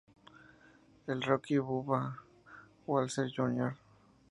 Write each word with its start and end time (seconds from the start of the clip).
El 1.05 1.21
rookie 1.21 1.57
Bubba 1.59 2.17
Wallace 2.87 3.29
Jr. 3.37 3.75